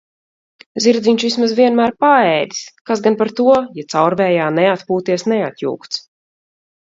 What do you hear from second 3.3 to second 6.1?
to, ja caurvējā, neatpūties, neatjūgts.